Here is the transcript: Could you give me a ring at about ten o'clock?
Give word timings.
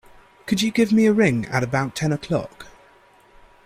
Could 0.47 0.63
you 0.63 0.71
give 0.71 0.91
me 0.91 1.05
a 1.05 1.13
ring 1.13 1.45
at 1.45 1.61
about 1.61 1.95
ten 1.95 2.11
o'clock? 2.11 2.65